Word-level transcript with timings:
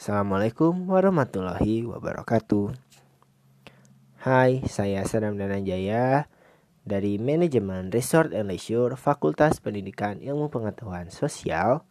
Assalamualaikum 0.00 0.88
warahmatullahi 0.88 1.84
wabarakatuh. 1.84 2.72
Hai, 4.24 4.64
saya 4.64 5.04
Sadam 5.04 5.36
Dananjaya 5.36 6.24
dari 6.88 7.20
Manajemen 7.20 7.92
Resort 7.92 8.32
and 8.32 8.48
Leisure 8.48 8.96
Fakultas 8.96 9.60
Pendidikan 9.60 10.16
Ilmu 10.24 10.48
Pengetahuan 10.48 11.12
Sosial 11.12 11.84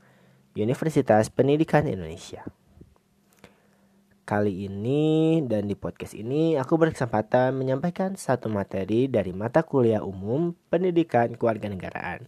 Universitas 0.57 1.29
Pendidikan 1.29 1.85
Indonesia. 1.85 2.49
Kali 4.25 4.65
ini 4.65 5.45
dan 5.45 5.69
di 5.69 5.77
podcast 5.77 6.17
ini 6.17 6.57
aku 6.57 6.81
berkesempatan 6.81 7.53
menyampaikan 7.53 8.17
satu 8.17 8.49
materi 8.49 9.05
dari 9.05 9.37
mata 9.37 9.61
kuliah 9.61 10.01
umum 10.01 10.57
Pendidikan 10.73 11.37
Kewarganegaraan. 11.37 12.25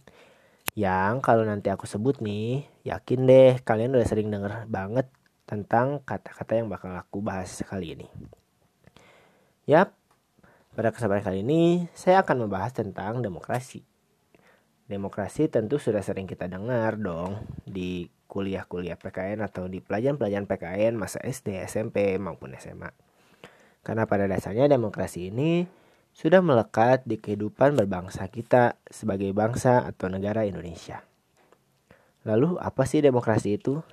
Yang 0.78 1.14
kalau 1.26 1.42
nanti 1.42 1.74
aku 1.74 1.90
sebut 1.90 2.22
nih, 2.22 2.70
yakin 2.86 3.26
deh 3.26 3.58
kalian 3.66 3.98
udah 3.98 4.06
sering 4.06 4.30
denger 4.30 4.70
banget 4.70 5.10
tentang 5.44 6.00
kata-kata 6.02 6.58
yang 6.58 6.70
bakal 6.70 6.94
aku 6.94 7.18
bahas 7.20 7.50
kali 7.66 7.98
ini. 7.98 8.08
Yap, 9.66 9.94
pada 10.72 10.88
kesempatan 10.88 11.22
kali 11.22 11.38
ini 11.44 11.62
saya 11.92 12.24
akan 12.24 12.48
membahas 12.48 12.72
tentang 12.72 13.20
demokrasi. 13.20 13.84
Demokrasi 14.88 15.46
tentu 15.48 15.78
sudah 15.78 16.02
sering 16.02 16.26
kita 16.26 16.50
dengar 16.50 16.98
dong 16.98 17.44
di 17.64 18.10
kuliah-kuliah 18.26 18.96
PKN 18.96 19.44
atau 19.44 19.68
di 19.68 19.84
pelajaran-pelajaran 19.84 20.48
PKN 20.48 20.96
masa 20.96 21.20
SD, 21.20 21.60
SMP 21.68 22.16
maupun 22.16 22.56
SMA. 22.56 22.88
Karena 23.84 24.08
pada 24.08 24.24
dasarnya 24.24 24.72
demokrasi 24.72 25.28
ini 25.28 25.68
sudah 26.12 26.40
melekat 26.40 27.04
di 27.04 27.20
kehidupan 27.20 27.76
berbangsa 27.76 28.28
kita 28.28 28.80
sebagai 28.88 29.32
bangsa 29.36 29.84
atau 29.84 30.08
negara 30.08 30.44
Indonesia. 30.48 31.04
Lalu 32.24 32.56
apa 32.60 32.88
sih 32.88 33.02
demokrasi 33.02 33.58
itu? 33.60 33.84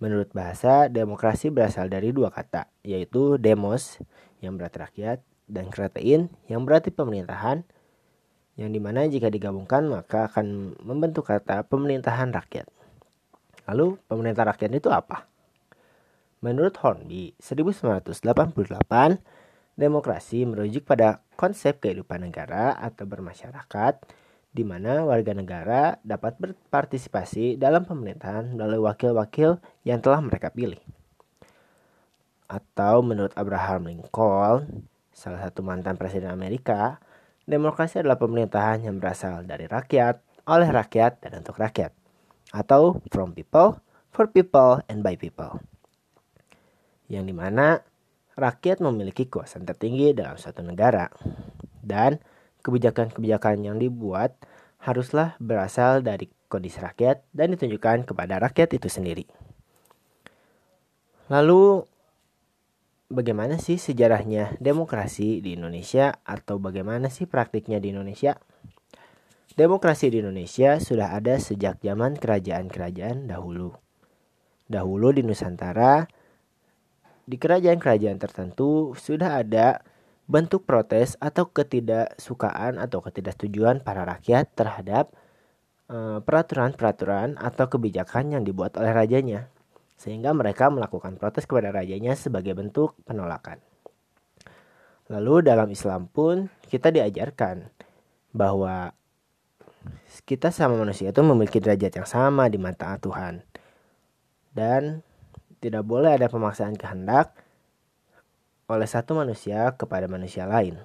Menurut 0.00 0.32
bahasa, 0.32 0.88
demokrasi 0.88 1.52
berasal 1.52 1.92
dari 1.92 2.08
dua 2.10 2.32
kata, 2.32 2.72
yaitu 2.80 3.36
demos 3.36 4.00
yang 4.40 4.56
berarti 4.56 4.80
rakyat 4.80 5.18
dan 5.44 5.68
kratein 5.68 6.32
yang 6.48 6.64
berarti 6.64 6.88
pemerintahan 6.88 7.60
yang 8.56 8.70
di 8.72 8.80
mana 8.80 9.04
jika 9.04 9.28
digabungkan 9.28 9.84
maka 9.88 10.32
akan 10.32 10.76
membentuk 10.80 11.28
kata 11.28 11.68
pemerintahan 11.68 12.32
rakyat. 12.32 12.64
Lalu 13.68 14.00
pemerintah 14.08 14.48
rakyat 14.48 14.72
itu 14.72 14.88
apa? 14.88 15.28
Menurut 16.40 16.72
Hornby 16.80 17.36
1988, 17.36 18.08
demokrasi 19.76 20.48
merujuk 20.48 20.88
pada 20.88 21.20
konsep 21.36 21.76
kehidupan 21.84 22.24
negara 22.24 22.72
atau 22.80 23.04
bermasyarakat 23.04 24.00
di 24.50 24.66
mana 24.66 25.06
warga 25.06 25.30
negara 25.30 26.02
dapat 26.02 26.34
berpartisipasi 26.42 27.54
dalam 27.54 27.86
pemerintahan 27.86 28.50
melalui 28.58 28.82
wakil-wakil 28.82 29.62
yang 29.86 30.02
telah 30.02 30.18
mereka 30.18 30.50
pilih. 30.50 30.82
Atau 32.50 33.06
menurut 33.06 33.30
Abraham 33.38 33.86
Lincoln, 33.86 34.90
salah 35.14 35.46
satu 35.46 35.62
mantan 35.62 35.94
presiden 35.94 36.34
Amerika, 36.34 36.98
demokrasi 37.46 38.02
adalah 38.02 38.18
pemerintahan 38.18 38.82
yang 38.82 38.98
berasal 38.98 39.46
dari 39.46 39.70
rakyat, 39.70 40.18
oleh 40.50 40.66
rakyat, 40.66 41.22
dan 41.22 41.38
untuk 41.38 41.54
rakyat. 41.54 41.94
Atau 42.50 42.98
from 43.14 43.30
people, 43.38 43.78
for 44.10 44.26
people, 44.26 44.82
and 44.90 45.06
by 45.06 45.14
people. 45.14 45.62
Yang 47.06 47.30
di 47.30 47.34
mana 47.38 47.86
rakyat 48.34 48.82
memiliki 48.82 49.30
kuasa 49.30 49.62
tertinggi 49.62 50.10
dalam 50.10 50.34
suatu 50.34 50.66
negara. 50.66 51.06
Dan 51.78 52.18
kebijakan-kebijakan 52.60 53.64
yang 53.64 53.76
dibuat 53.80 54.36
haruslah 54.80 55.36
berasal 55.36 56.00
dari 56.00 56.32
kondisi 56.48 56.80
rakyat 56.80 57.22
dan 57.30 57.52
ditunjukkan 57.52 58.08
kepada 58.08 58.40
rakyat 58.40 58.74
itu 58.76 58.88
sendiri. 58.88 59.24
Lalu 61.30 61.86
bagaimana 63.06 63.60
sih 63.62 63.78
sejarahnya 63.78 64.58
demokrasi 64.58 65.38
di 65.44 65.54
Indonesia 65.54 66.18
atau 66.26 66.58
bagaimana 66.58 67.06
sih 67.06 67.30
praktiknya 67.30 67.78
di 67.78 67.94
Indonesia? 67.94 68.34
Demokrasi 69.54 70.10
di 70.10 70.22
Indonesia 70.22 70.78
sudah 70.80 71.14
ada 71.14 71.36
sejak 71.36 71.82
zaman 71.82 72.16
kerajaan-kerajaan 72.16 73.28
dahulu. 73.28 73.74
Dahulu 74.70 75.10
di 75.10 75.26
Nusantara, 75.26 76.06
di 77.26 77.36
kerajaan-kerajaan 77.38 78.18
tertentu 78.18 78.94
sudah 78.98 79.42
ada 79.42 79.82
bentuk 80.30 80.62
protes 80.62 81.18
atau 81.18 81.50
ketidaksukaan 81.50 82.78
atau 82.78 83.02
ketidaksetujuan 83.02 83.82
para 83.82 84.06
rakyat 84.06 84.46
terhadap 84.54 85.10
eh, 85.90 86.22
peraturan-peraturan 86.22 87.34
uh, 87.34 87.50
atau 87.50 87.66
kebijakan 87.66 88.38
yang 88.38 88.42
dibuat 88.46 88.78
oleh 88.78 88.94
rajanya 88.94 89.50
sehingga 89.98 90.32
mereka 90.32 90.70
melakukan 90.70 91.18
protes 91.18 91.44
kepada 91.44 91.74
rajanya 91.74 92.16
sebagai 92.16 92.56
bentuk 92.56 92.96
penolakan. 93.04 93.60
Lalu 95.12 95.44
dalam 95.44 95.68
Islam 95.68 96.08
pun 96.08 96.48
kita 96.70 96.88
diajarkan 96.88 97.68
bahwa 98.32 98.94
kita 100.24 100.48
sama 100.54 100.78
manusia 100.78 101.12
itu 101.12 101.20
memiliki 101.20 101.60
derajat 101.60 101.92
yang 102.00 102.08
sama 102.08 102.48
di 102.48 102.56
mata 102.56 102.96
Tuhan. 102.96 103.44
Dan 104.56 105.04
tidak 105.60 105.84
boleh 105.84 106.16
ada 106.16 106.32
pemaksaan 106.32 106.78
kehendak 106.80 107.36
oleh 108.70 108.86
satu 108.86 109.18
manusia 109.18 109.74
kepada 109.74 110.06
manusia 110.06 110.46
lain. 110.46 110.78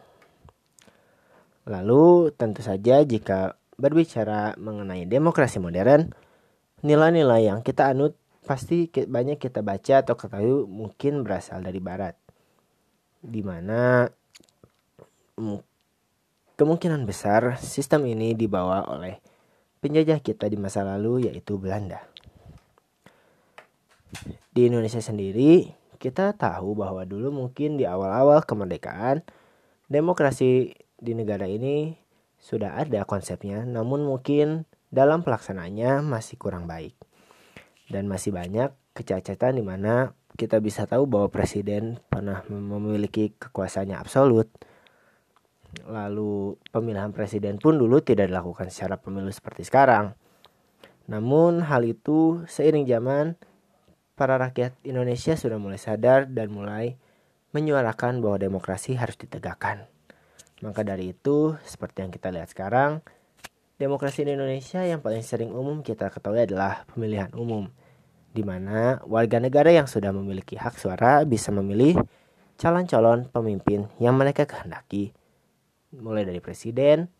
Lalu, 1.69 2.33
tentu 2.33 2.65
saja, 2.65 3.05
jika 3.05 3.61
berbicara 3.77 4.57
mengenai 4.57 5.05
demokrasi 5.05 5.61
modern, 5.61 6.09
nilai-nilai 6.81 7.45
yang 7.45 7.61
kita 7.61 7.93
anut 7.93 8.17
pasti 8.45 8.89
banyak 8.89 9.37
kita 9.37 9.61
baca 9.61 10.01
atau 10.01 10.17
ketahui 10.17 10.65
mungkin 10.65 11.21
berasal 11.21 11.61
dari 11.61 11.81
Barat, 11.81 12.17
di 13.21 13.41
mana 13.41 14.09
kemungkinan 16.53 17.05
besar 17.09 17.57
sistem 17.57 18.05
ini 18.05 18.37
dibawa 18.37 18.85
oleh 18.89 19.17
penjajah 19.81 20.21
kita 20.21 20.45
di 20.49 20.57
masa 20.57 20.85
lalu, 20.85 21.29
yaitu 21.29 21.57
Belanda. 21.57 22.01
Di 24.53 24.69
Indonesia 24.69 25.01
sendiri, 25.01 25.67
kita 25.97 26.35
tahu 26.35 26.77
bahwa 26.77 27.03
dulu 27.07 27.31
mungkin 27.31 27.79
di 27.79 27.87
awal-awal 27.87 28.43
kemerdekaan 28.43 29.25
demokrasi 29.89 30.75
di 30.99 31.11
negara 31.13 31.45
ini 31.49 31.95
sudah 32.39 32.77
ada 32.77 33.03
konsepnya, 33.09 33.65
namun 33.65 34.05
mungkin 34.05 34.69
dalam 34.93 35.25
pelaksanaannya 35.25 36.05
masih 36.05 36.37
kurang 36.37 36.69
baik. 36.69 36.93
Dan 37.89 38.05
masih 38.09 38.33
banyak 38.33 38.73
kecacatan 38.93 39.57
di 39.57 39.63
mana 39.65 40.13
kita 40.35 40.59
bisa 40.59 40.85
tahu 40.85 41.07
bahwa 41.07 41.31
presiden 41.31 41.97
pernah 42.11 42.43
memiliki 42.51 43.33
kekuasaannya 43.35 43.97
absolut. 43.97 44.51
Lalu 45.85 46.55
pemilihan 46.71 47.11
presiden 47.11 47.59
pun 47.59 47.75
dulu 47.75 47.99
tidak 47.99 48.31
dilakukan 48.31 48.71
secara 48.71 48.95
pemilu 48.99 49.29
seperti 49.31 49.67
sekarang. 49.67 50.15
Namun 51.05 51.61
hal 51.65 51.85
itu 51.85 52.43
seiring 52.49 52.87
zaman 52.89 53.37
para 54.15 54.39
rakyat 54.39 54.73
Indonesia 54.87 55.35
sudah 55.35 55.59
mulai 55.59 55.77
sadar 55.77 56.31
dan 56.31 56.49
mulai 56.49 56.95
menyuarakan 57.51 58.23
bahwa 58.23 58.39
demokrasi 58.39 58.95
harus 58.95 59.19
ditegakkan. 59.19 59.87
Maka 60.63 60.87
dari 60.87 61.11
itu, 61.11 61.59
seperti 61.67 62.07
yang 62.07 62.11
kita 62.15 62.31
lihat 62.31 62.51
sekarang, 62.51 63.03
demokrasi 63.75 64.23
di 64.23 64.39
Indonesia 64.39 64.83
yang 64.87 65.03
paling 65.03 65.23
sering 65.23 65.51
umum 65.51 65.83
kita 65.83 66.07
ketahui 66.07 66.47
adalah 66.47 66.87
pemilihan 66.87 67.31
umum, 67.35 67.67
di 68.31 68.43
mana 68.43 69.03
warga 69.03 69.39
negara 69.39 69.71
yang 69.71 69.87
sudah 69.87 70.15
memiliki 70.15 70.55
hak 70.55 70.79
suara 70.79 71.23
bisa 71.27 71.51
memilih 71.51 71.99
calon-calon 72.55 73.27
pemimpin 73.31 73.91
yang 73.99 74.15
mereka 74.15 74.47
kehendaki, 74.47 75.11
mulai 75.91 76.23
dari 76.23 76.39
presiden, 76.39 77.11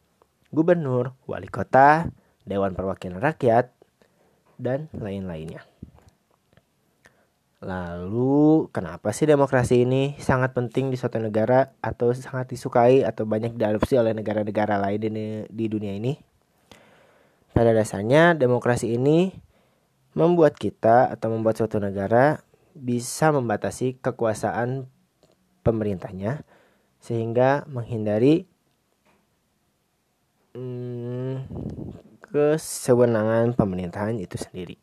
gubernur, 0.56 1.12
wali 1.28 1.52
kota, 1.52 2.08
dewan 2.48 2.72
perwakilan 2.72 3.20
rakyat, 3.20 3.76
dan 4.56 4.88
lain-lainnya. 4.96 5.68
Lalu, 7.66 8.70
kenapa 8.70 9.10
sih 9.10 9.26
demokrasi 9.26 9.90
ini 9.90 10.14
sangat 10.22 10.54
penting 10.54 10.94
di 10.94 11.02
suatu 11.02 11.18
negara 11.18 11.74
atau 11.82 12.14
sangat 12.14 12.54
disukai 12.54 13.02
atau 13.02 13.26
banyak 13.26 13.58
diadopsi 13.58 13.98
oleh 13.98 14.14
negara-negara 14.14 14.78
lain 14.78 15.02
di, 15.02 15.10
di 15.50 15.66
dunia 15.66 15.98
ini? 15.98 16.14
Pada 17.58 17.74
dasarnya, 17.74 18.38
demokrasi 18.38 18.94
ini 18.94 19.34
membuat 20.14 20.62
kita 20.62 21.10
atau 21.10 21.34
membuat 21.34 21.58
suatu 21.58 21.82
negara 21.82 22.46
bisa 22.78 23.34
membatasi 23.34 23.98
kekuasaan 23.98 24.86
pemerintahnya 25.66 26.46
sehingga 27.02 27.66
menghindari 27.66 28.46
hmm, 30.54 31.50
kesewenangan 32.30 33.58
pemerintahan 33.58 34.22
itu 34.22 34.38
sendiri. 34.38 34.78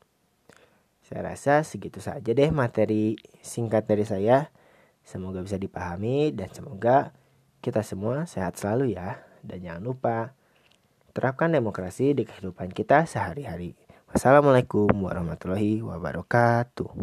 Saya 1.12 1.28
rasa 1.36 1.60
segitu 1.60 2.00
saja 2.00 2.24
deh 2.24 2.48
materi 2.48 3.20
singkat 3.44 3.84
dari 3.84 4.00
saya. 4.08 4.48
Semoga 5.04 5.44
bisa 5.44 5.60
dipahami 5.60 6.32
dan 6.32 6.48
semoga 6.56 7.12
kita 7.60 7.84
semua 7.84 8.24
sehat 8.24 8.56
selalu 8.56 8.96
ya. 8.96 9.20
Dan 9.44 9.60
jangan 9.60 9.84
lupa 9.84 10.32
terapkan 11.12 11.52
demokrasi 11.52 12.16
di 12.16 12.24
kehidupan 12.24 12.72
kita 12.72 13.04
sehari-hari. 13.04 13.76
Wassalamualaikum 14.08 14.88
warahmatullahi 14.88 15.84
wabarakatuh. 15.84 16.96